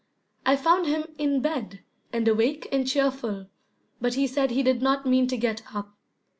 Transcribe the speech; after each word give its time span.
I 0.47 0.55
found 0.55 0.87
him 0.87 1.05
in 1.19 1.41
bed 1.41 1.81
and 2.11 2.27
awake 2.27 2.67
and 2.71 2.87
cheerful, 2.87 3.45
but 4.01 4.15
he 4.15 4.25
said 4.25 4.49
he 4.49 4.63
did 4.63 4.81
not 4.81 5.05
mean 5.05 5.27
to 5.27 5.37
get 5.37 5.61
up. 5.75 5.95